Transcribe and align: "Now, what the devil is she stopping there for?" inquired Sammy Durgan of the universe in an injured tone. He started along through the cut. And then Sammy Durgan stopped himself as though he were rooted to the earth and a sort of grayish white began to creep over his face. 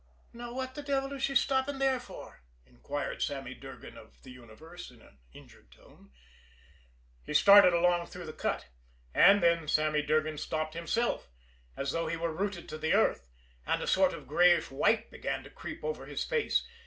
"Now, 0.33 0.51
what 0.51 0.73
the 0.73 0.81
devil 0.81 1.13
is 1.13 1.21
she 1.21 1.35
stopping 1.35 1.77
there 1.77 1.99
for?" 1.99 2.41
inquired 2.65 3.21
Sammy 3.21 3.53
Durgan 3.53 3.99
of 3.99 4.23
the 4.23 4.31
universe 4.31 4.89
in 4.89 4.99
an 4.99 5.19
injured 5.31 5.71
tone. 5.71 6.09
He 7.23 7.35
started 7.35 7.71
along 7.71 8.07
through 8.07 8.25
the 8.25 8.33
cut. 8.33 8.65
And 9.13 9.43
then 9.43 9.67
Sammy 9.67 10.01
Durgan 10.01 10.39
stopped 10.39 10.73
himself 10.73 11.29
as 11.77 11.91
though 11.91 12.07
he 12.07 12.17
were 12.17 12.33
rooted 12.33 12.67
to 12.69 12.79
the 12.79 12.93
earth 12.95 13.29
and 13.67 13.79
a 13.79 13.85
sort 13.85 14.11
of 14.11 14.25
grayish 14.27 14.71
white 14.71 15.11
began 15.11 15.43
to 15.43 15.51
creep 15.51 15.83
over 15.83 16.07
his 16.07 16.23
face. 16.25 16.67